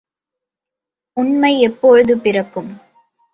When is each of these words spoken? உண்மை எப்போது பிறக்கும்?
உண்மை 1.17 1.59
எப்போது 1.59 2.13
பிறக்கும்? 2.19 2.71